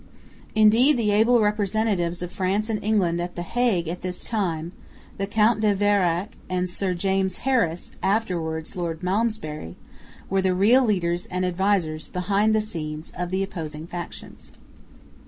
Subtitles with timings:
[0.55, 4.71] Indeed the able representatives of France and England at the Hague at this time,
[5.19, 9.75] the Count de Vérac and Sir James Harris (afterwards Lord Malmesbury),
[10.27, 14.51] were the real leaders and advisers, behind the scenes, of the opposing factions.